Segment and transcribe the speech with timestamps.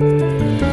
[0.00, 0.69] Música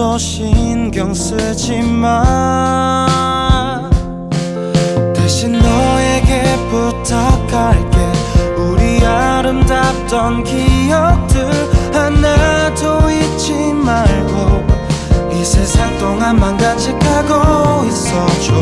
[0.00, 3.06] 없어 신경 쓰지 마.
[5.14, 7.98] 대신 너에게 부탁할게.
[8.56, 11.44] 우리 아름답던 기억들
[11.92, 14.64] 하나도 잊지 말고
[15.34, 18.54] 이 세상 동안만 간직하고 있어줘.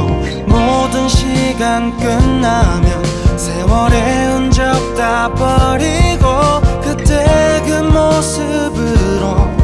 [0.46, 3.05] 모든 시간 끝나면
[3.37, 9.57] 세월의 흔적 다 버리고 그때 그 모습으로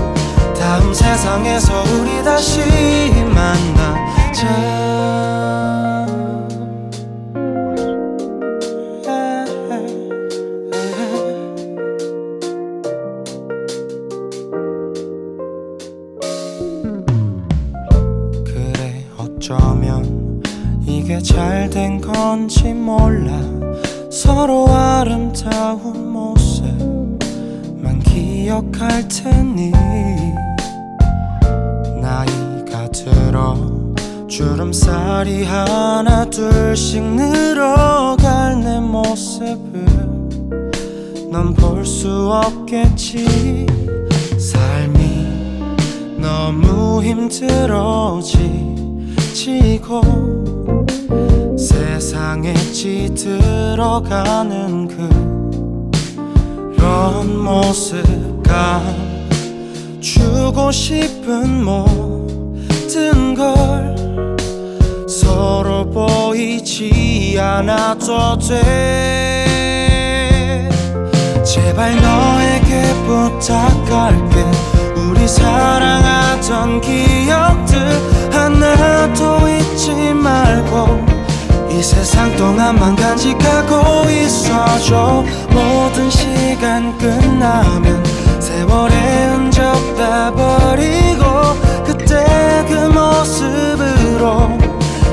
[0.74, 2.58] 다음 세상에서 우리 다시
[3.32, 3.94] 만나
[82.36, 85.24] 동안만 간직하고 있어줘.
[85.50, 88.02] 모든 시간 끝나면
[88.40, 88.96] 세월의
[89.30, 89.62] 흔적
[89.96, 91.24] 다 버리고
[91.84, 94.58] 그때 그 모습으로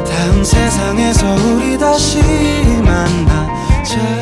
[0.05, 2.19] 다음 세상에서 우리 다시
[2.83, 4.20] 만나자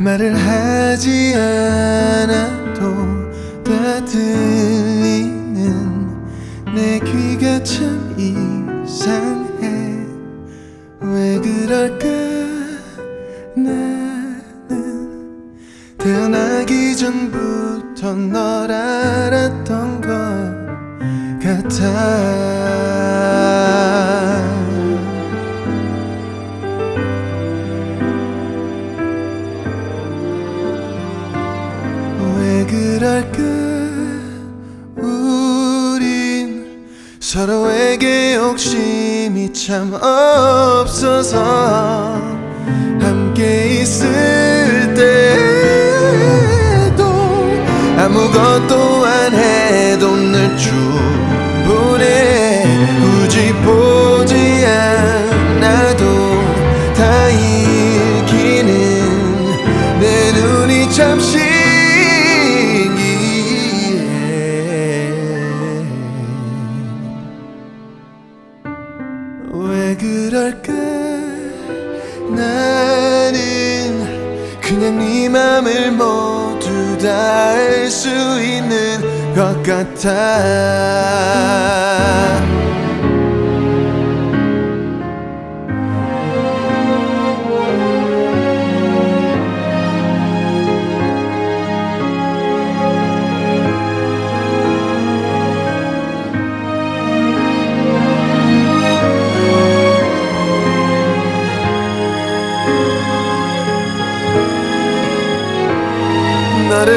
[0.00, 2.80] 말을 하지 않아도
[3.64, 5.64] 다 들리는
[6.72, 10.06] 내 귀가 참 이상해.
[11.00, 12.06] 왜 그럴까?
[13.56, 14.40] 나는
[15.98, 20.08] 태어나기 전부터 널 알았던 것
[21.42, 22.57] 같아
[37.48, 41.40] 서로에게 욕심이 참 없어서
[43.00, 47.04] 함께 있을 때도
[47.96, 52.64] 아무것도 안 해도 늘 충분해.
[53.00, 53.97] 굳이 보
[76.98, 79.00] 다 알 수 있는
[79.34, 80.08] 것 같아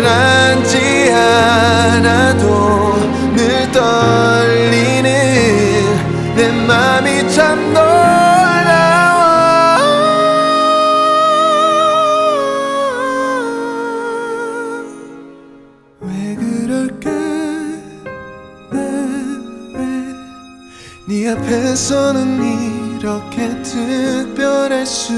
[0.02, 2.96] 너를 안지 않아도
[3.36, 5.06] 늘 떨리는
[6.36, 8.42] 내 맘이 참 놀라워.
[16.02, 17.10] 왜 그럴까?
[21.08, 25.14] 난왜네 앞에서는 이렇게 특별할 수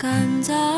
[0.00, 0.69] 돌아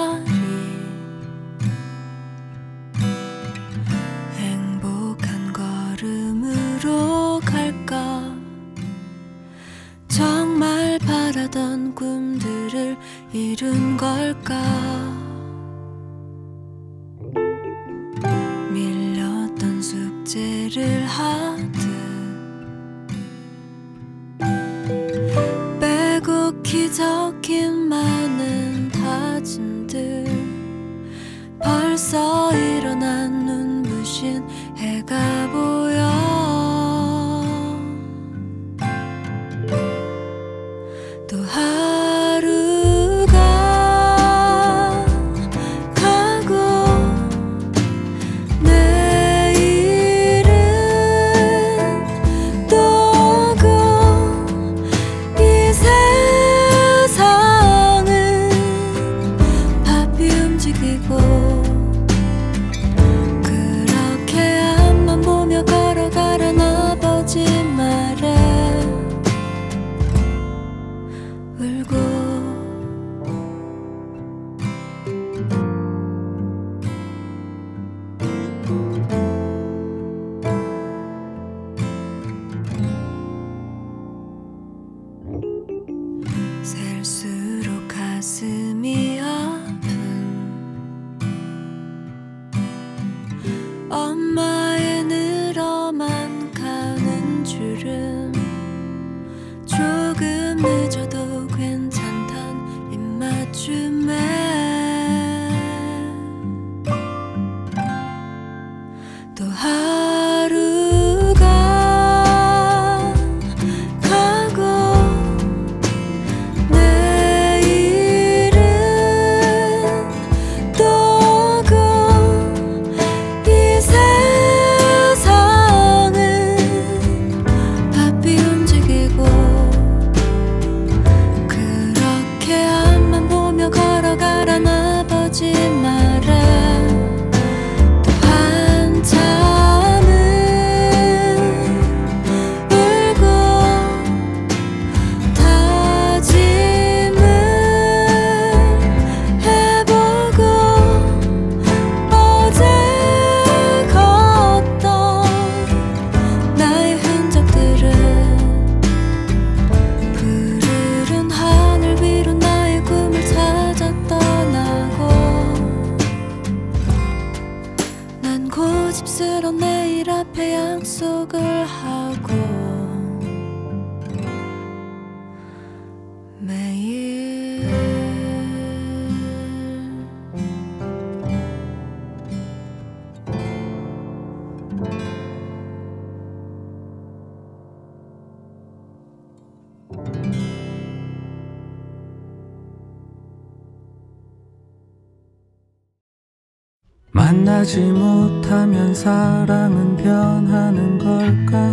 [197.43, 201.73] 만나지 못하면 사랑은 변하는 걸까?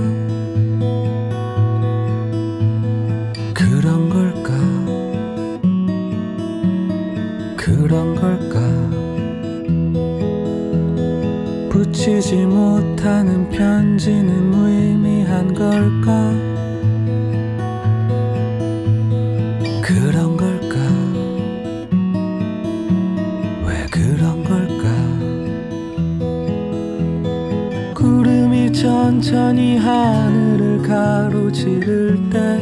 [3.54, 4.52] 그런 걸까?
[7.56, 8.60] 그런 걸까?
[11.70, 16.49] 붙이지 못하는 편지는 무의미한 걸까
[29.30, 32.60] 천천히 하늘을 가로지를 때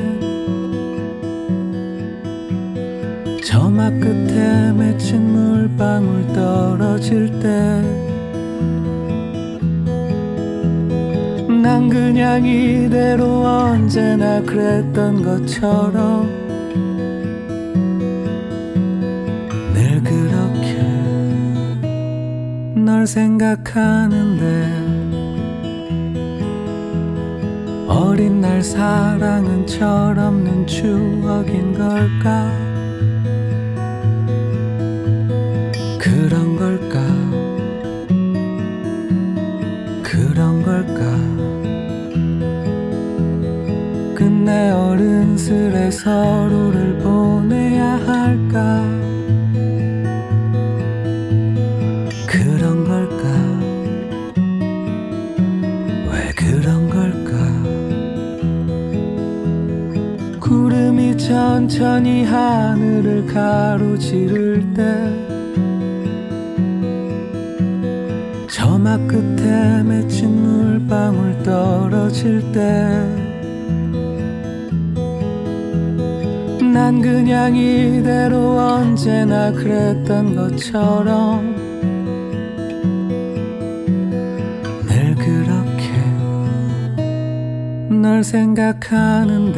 [3.41, 7.47] 저마 끝에 맺힌 물방울 떨어질 때
[11.63, 16.27] 난 그냥 이대로 언제나 그랬던 것처럼
[19.73, 20.81] 늘 그렇게
[22.75, 24.76] 널 생각하는데
[28.17, 32.51] 어린 날 사랑은 철없는 추억인 걸까?
[35.99, 36.99] 그런 걸까?
[40.01, 41.03] 그런 걸까?
[44.15, 46.86] 끝내 어른스레 서로를
[61.77, 64.83] 천천히 하늘을 가로지를 때
[68.49, 73.27] 저마 끝에 맺힌 물방울 떨어질 때
[76.73, 81.55] 난 그냥 이대로 언제나 그랬던 것처럼
[84.87, 85.91] 늘 그렇게
[87.89, 89.57] 널 생각하는데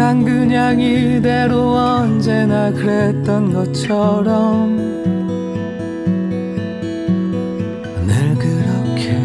[0.00, 4.78] 난 그냥 이대로 언제나 그랬던 것처럼
[8.06, 9.20] 늘 그렇게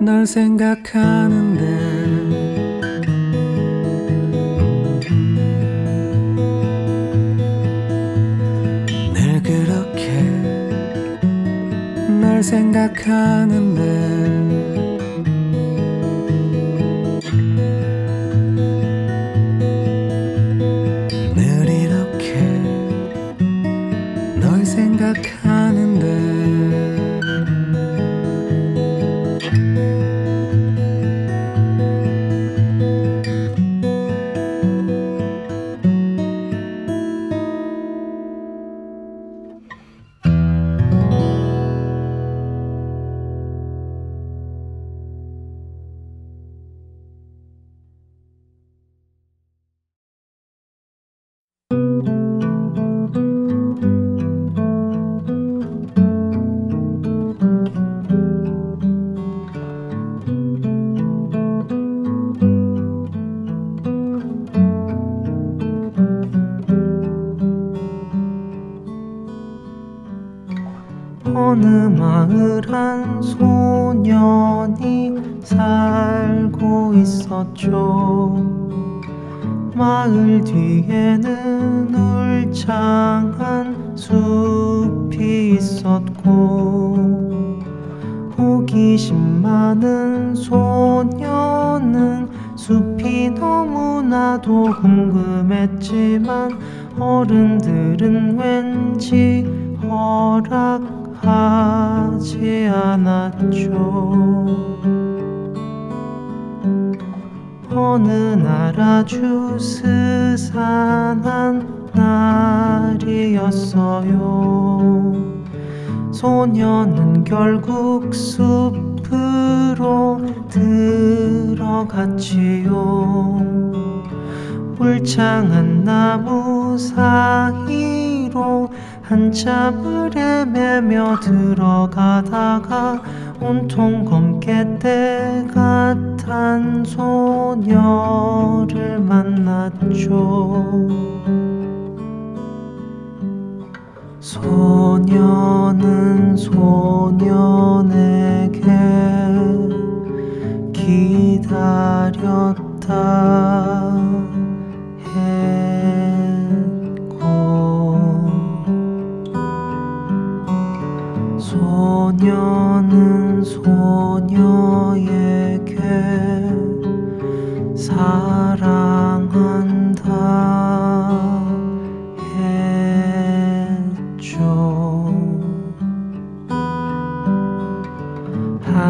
[0.00, 1.62] 널 생각하는데
[9.12, 10.22] 늘 그렇게
[12.22, 14.57] 널 생각하는데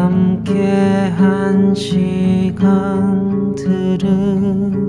[0.09, 0.63] 함께
[1.17, 4.88] 한 시간 들은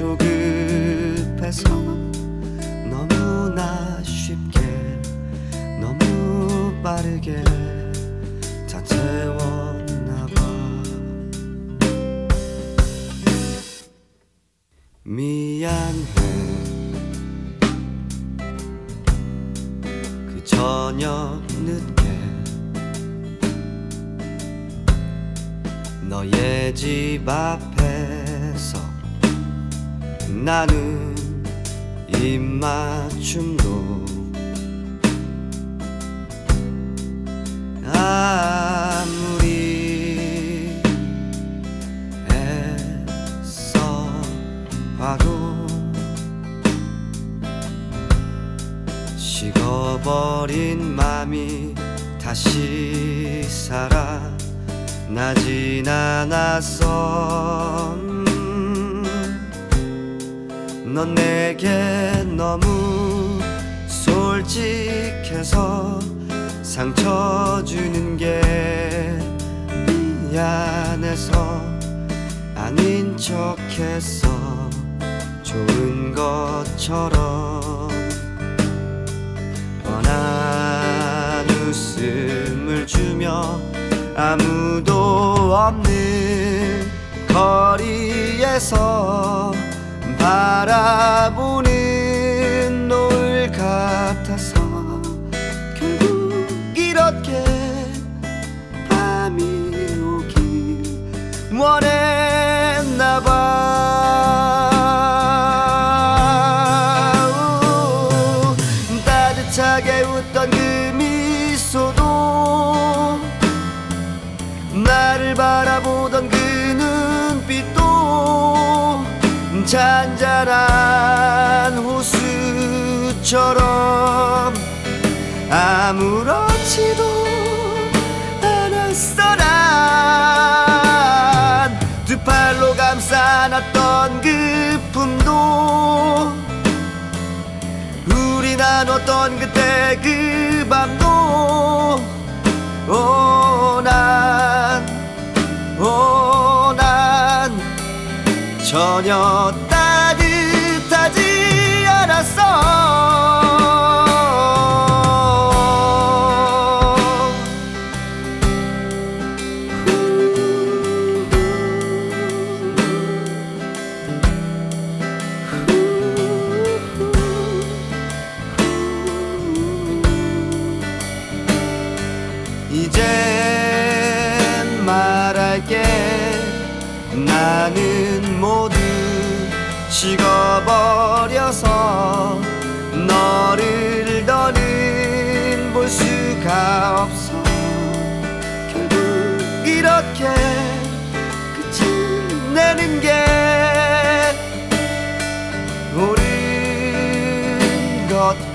[0.00, 0.27] 어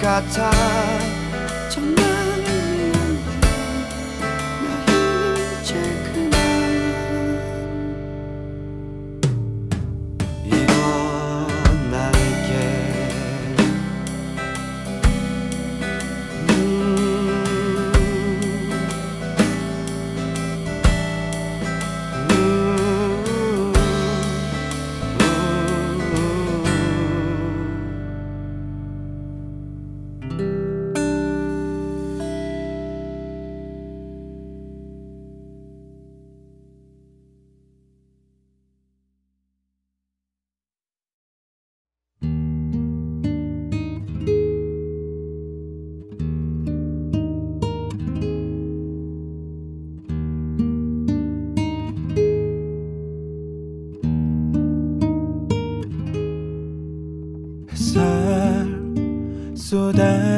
[0.01, 1.12] 같아.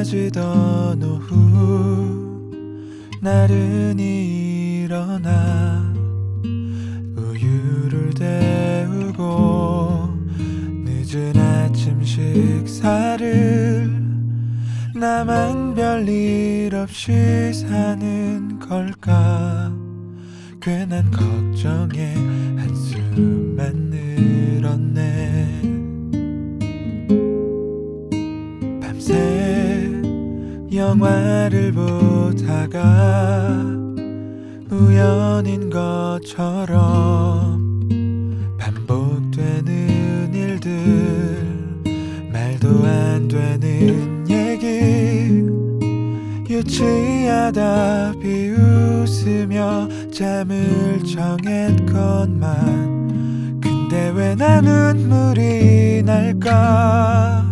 [0.06, 2.52] 지던 오후
[3.20, 5.92] 나른히 일어나
[7.18, 10.10] 우유를 데우고
[10.86, 13.90] 늦은 아침 식사를
[14.94, 19.74] 나만 별일 없이 사는 걸까?
[20.62, 22.14] 괜한 걱정에
[22.60, 23.95] 한숨만
[30.86, 32.84] 영화를 보다가
[34.70, 37.60] 우연인 것처럼
[38.60, 40.70] 반복되는 일들
[42.32, 45.44] 말도 안 되는 얘기
[46.54, 52.86] 유치하다 비웃으며 잠을 청했건만.
[53.60, 57.45] 근데 왜 나 눈물이 날까?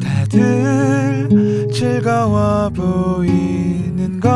[0.00, 4.30] 다들 즐거워 보이는 걸.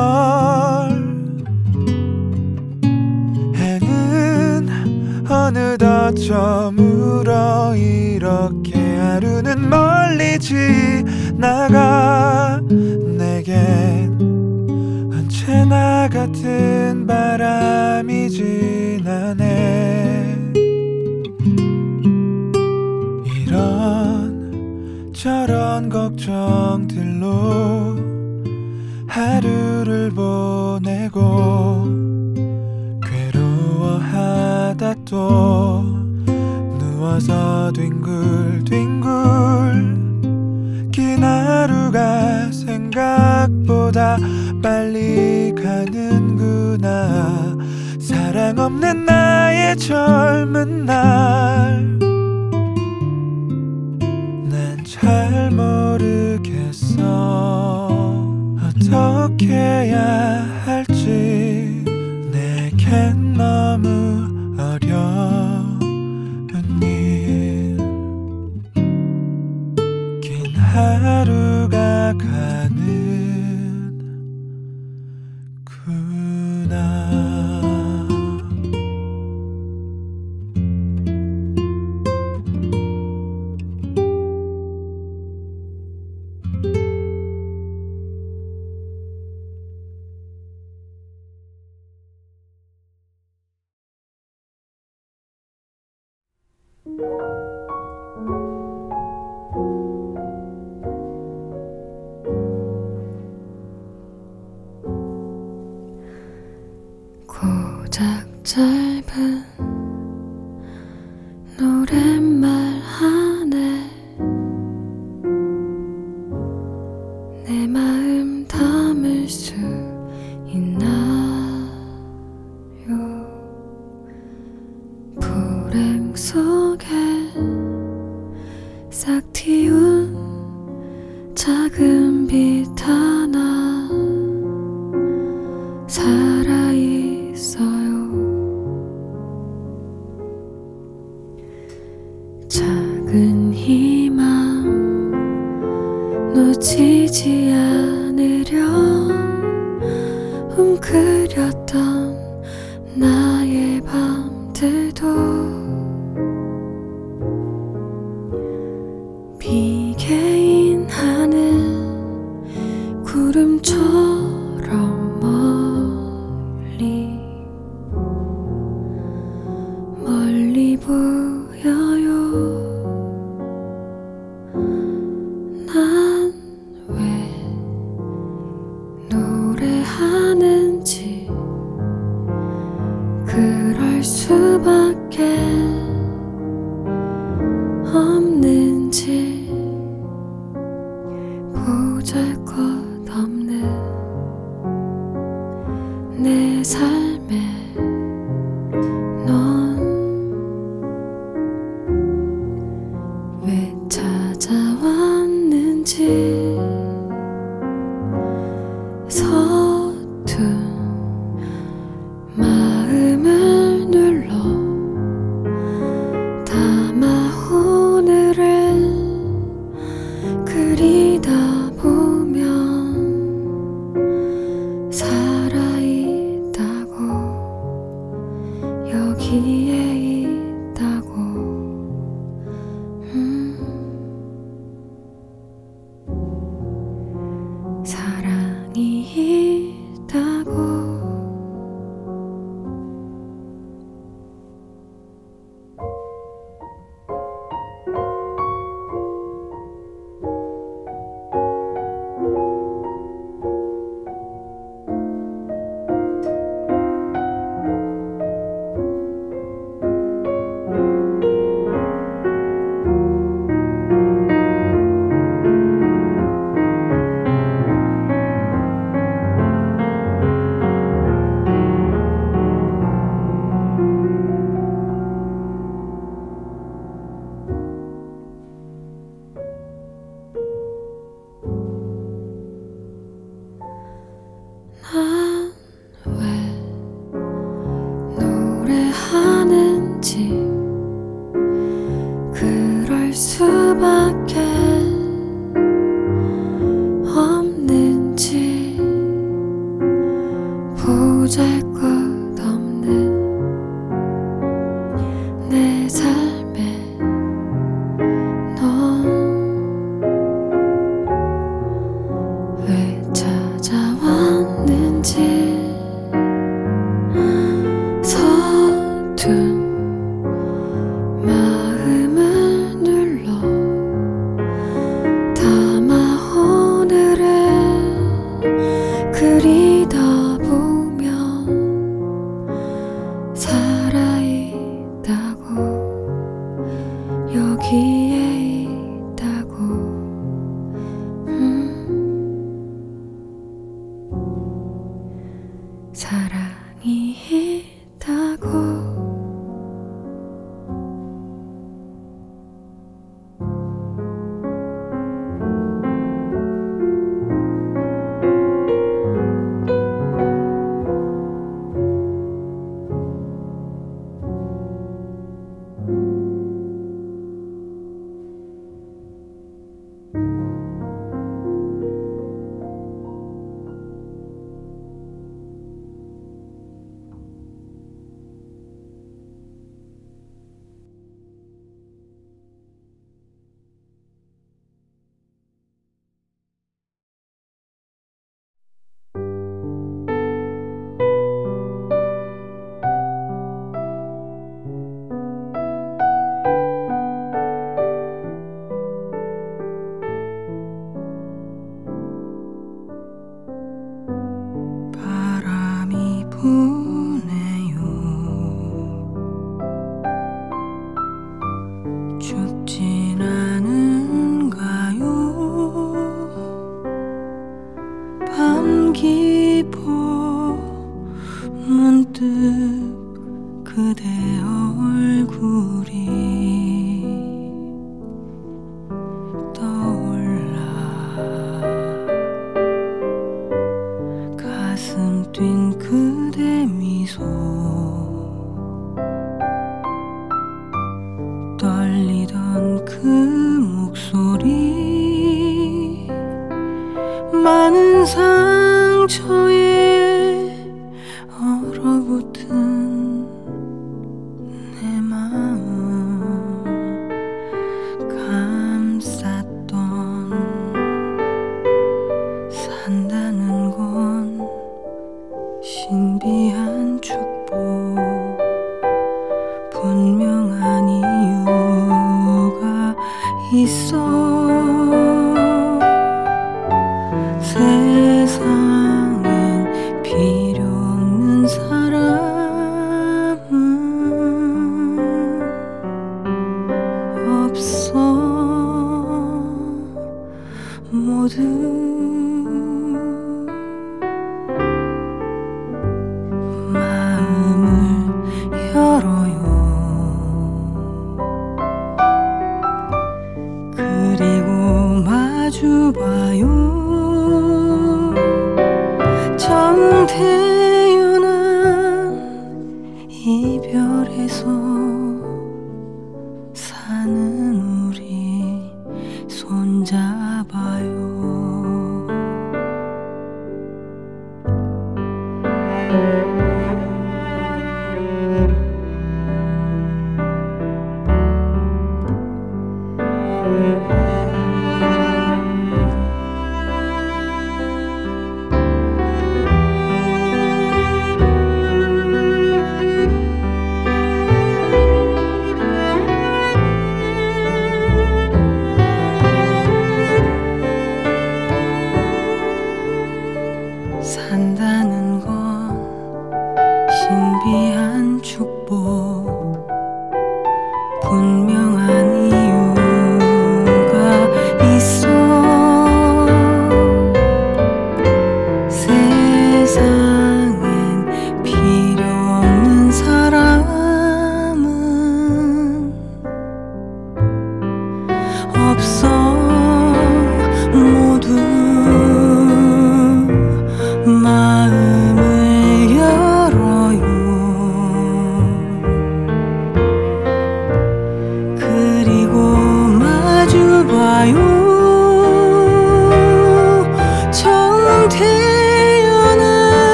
[3.54, 4.68] 해는
[5.28, 8.63] 어느덧 저물어 이렇게
[9.14, 12.60] 하루는 멀리 지나가
[13.16, 14.18] 내겐
[15.12, 20.36] 언제나 같은 바람이 지나네.
[23.36, 27.30] 이런 저런 걱정들로
[29.06, 31.86] 하루를 보내고
[33.30, 36.03] 괴로워하다 또
[37.14, 39.04] 누워서 뒹굴뒹굴
[40.90, 44.16] 긴 하루가 생각보다
[44.60, 47.56] 빨리 가는구나.
[48.00, 51.84] 사랑 없는 나의 젊은 날.
[54.50, 56.98] 난 잘 모르겠어.
[58.60, 60.44] 어떻게 해야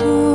[0.00, 0.27] 이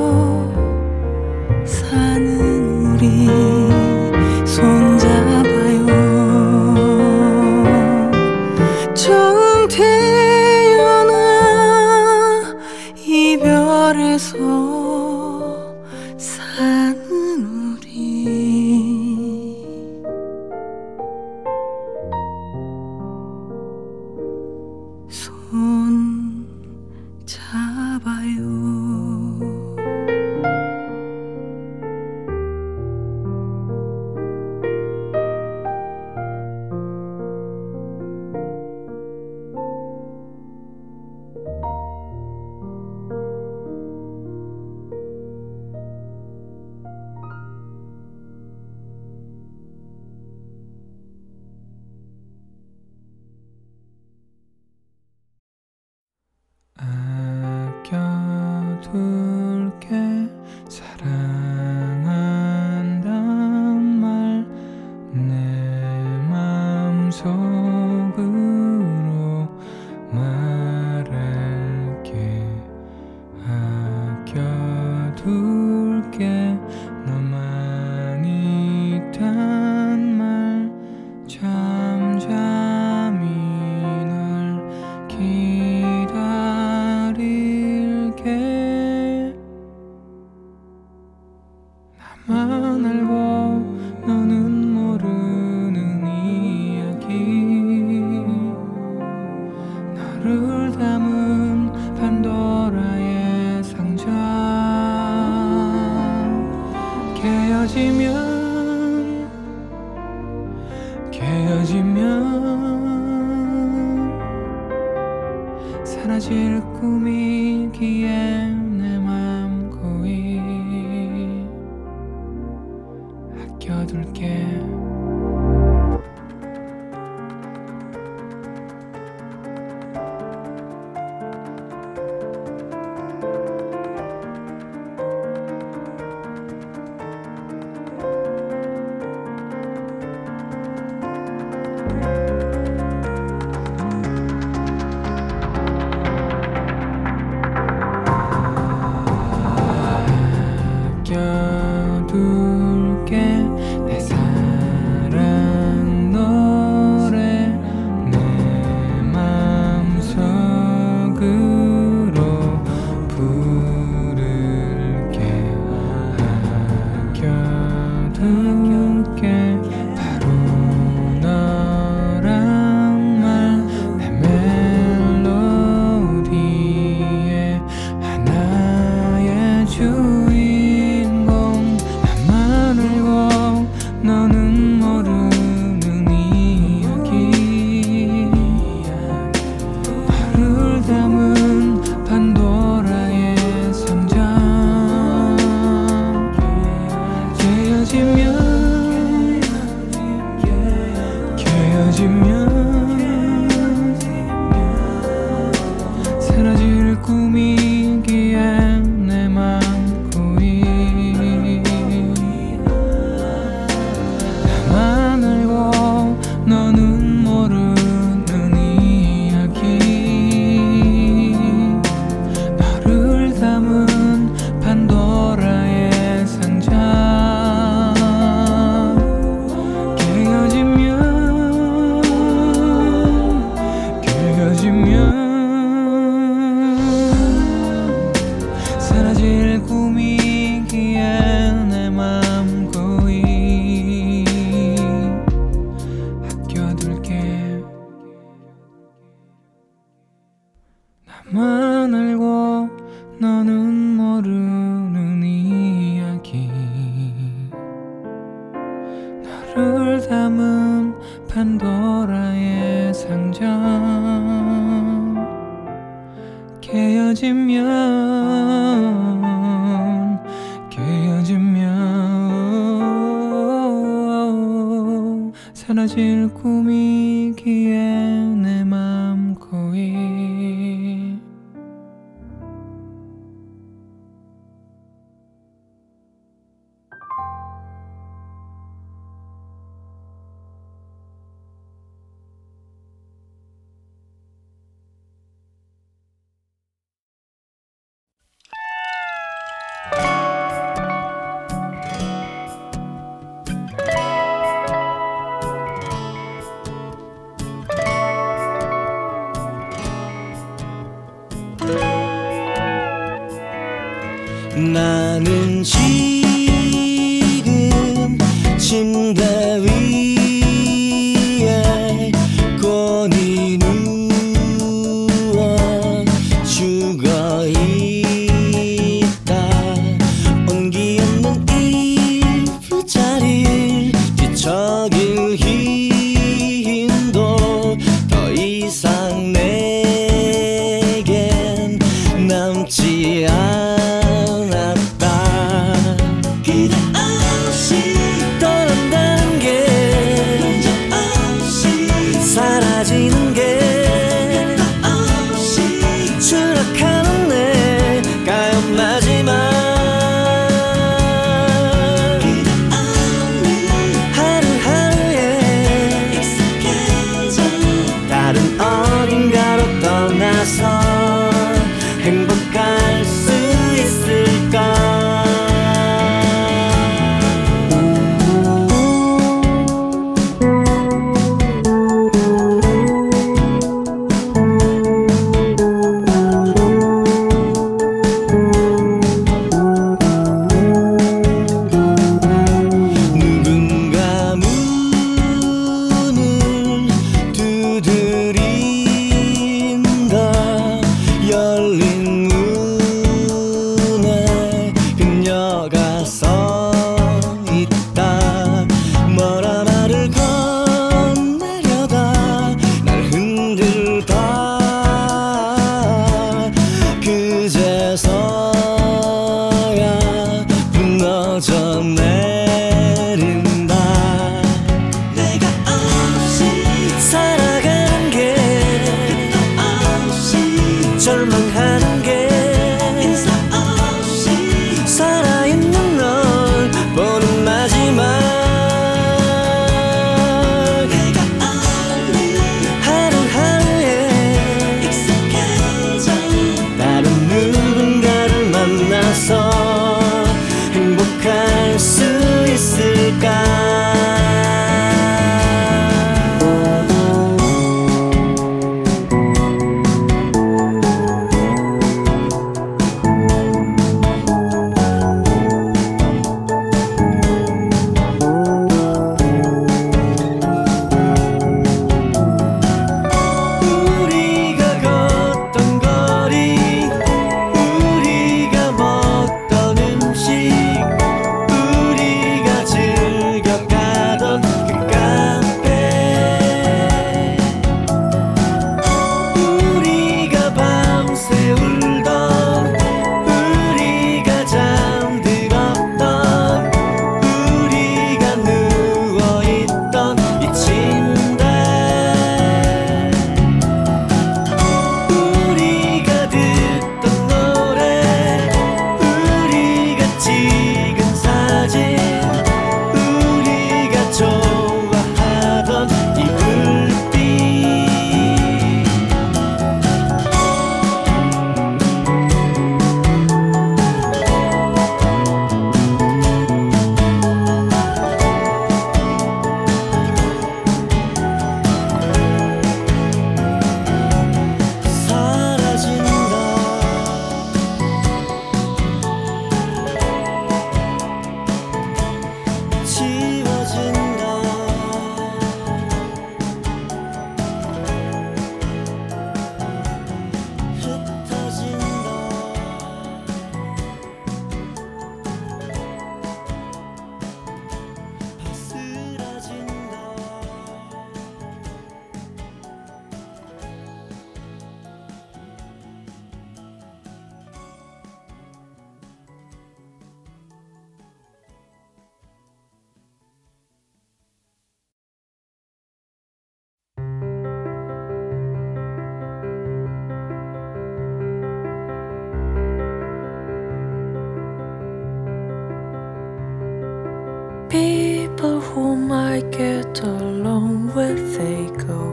[589.33, 592.03] I get along where they go.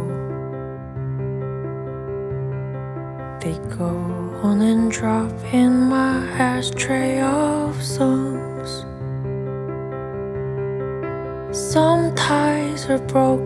[3.42, 3.92] They go
[4.42, 8.70] on and drop in my ashtray of songs.
[11.54, 13.39] Some ties are broken.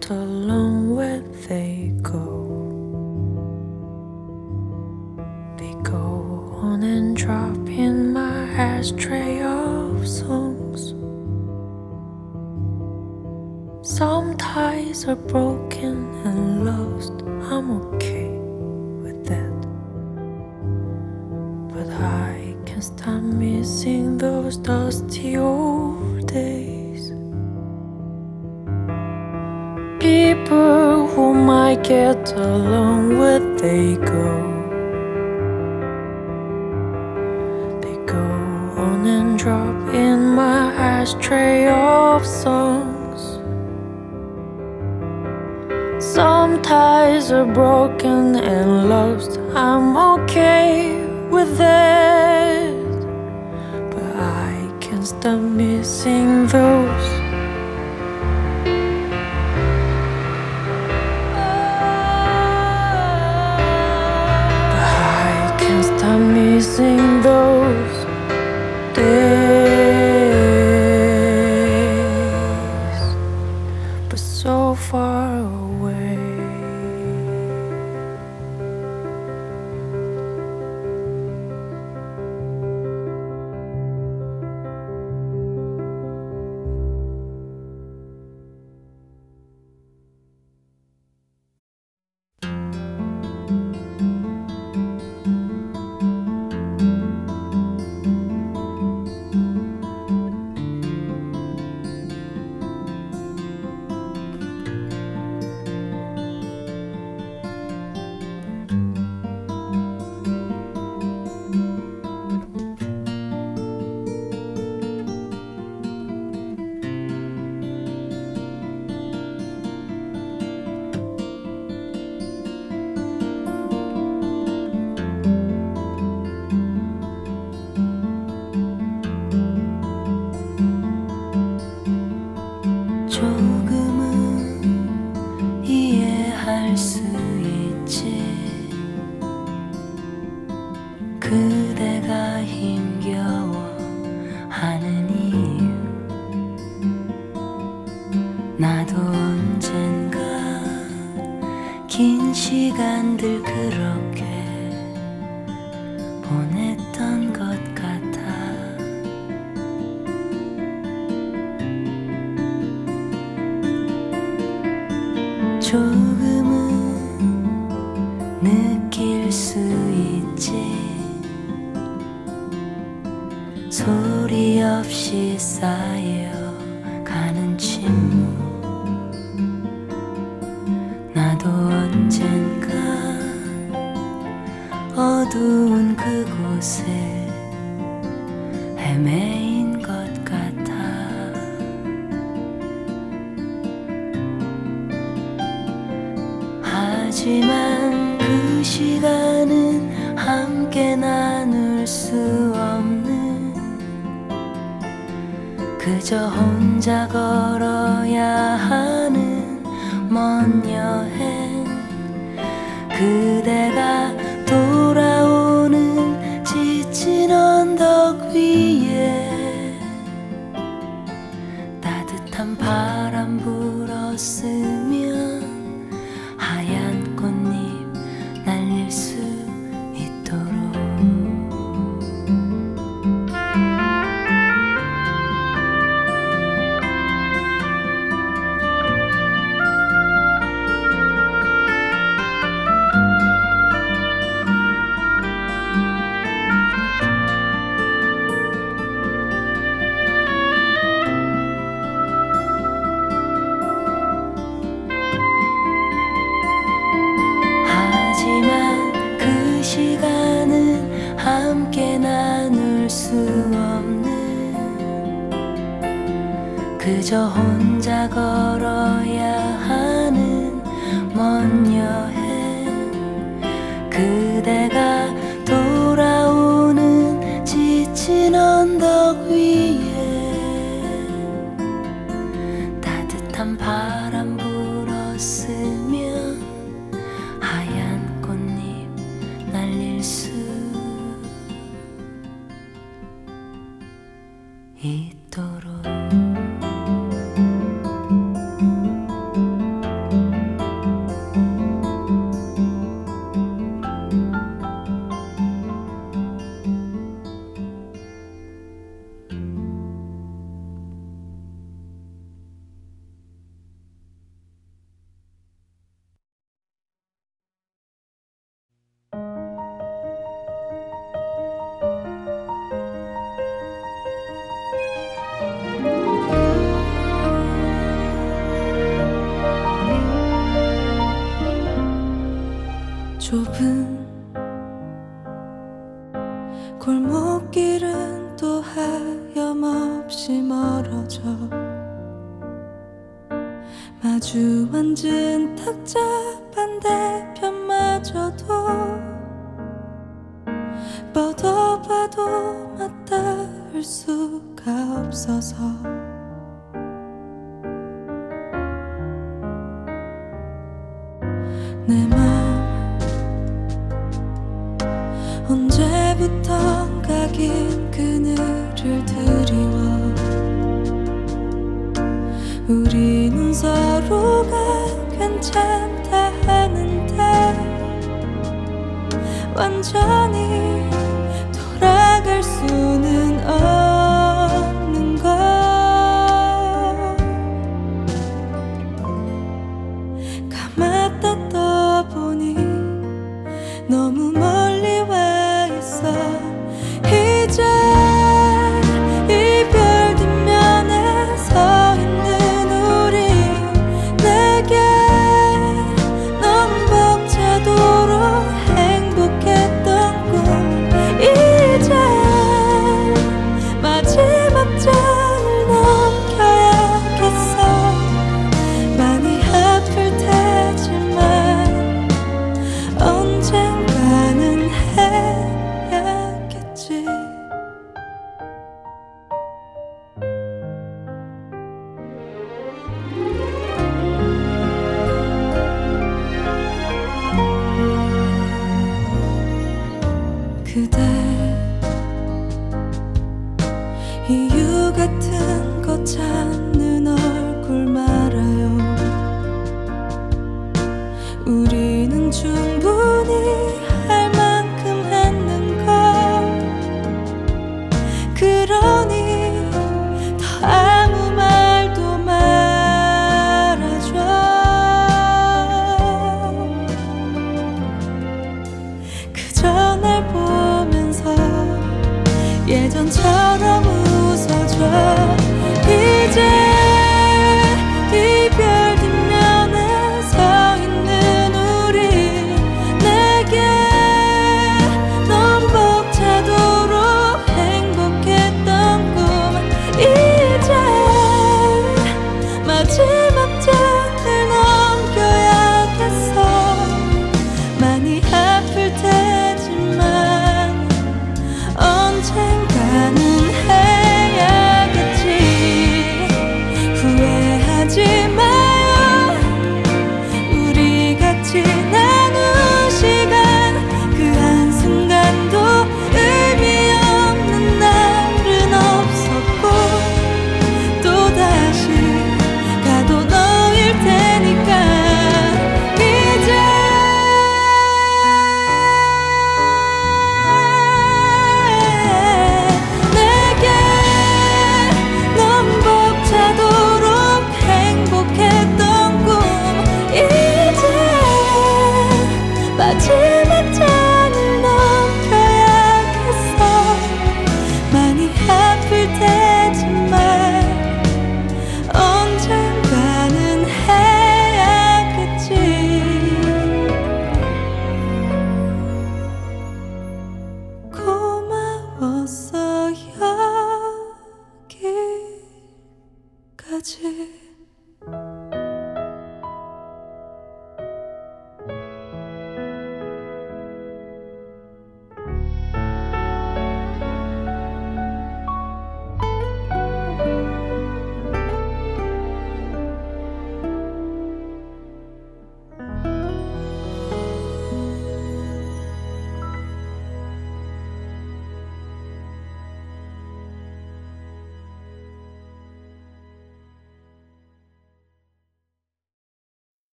[0.00, 0.47] to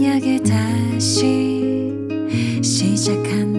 [0.00, 1.92] 저녁에 다시
[2.62, 3.49] 시작한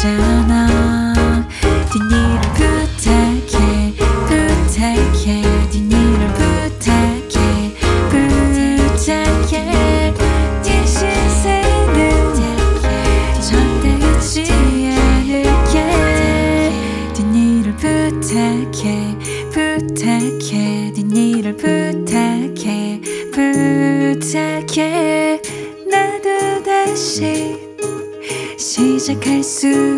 [0.00, 0.16] せ
[0.46, 0.77] ない
[29.58, 29.97] soon.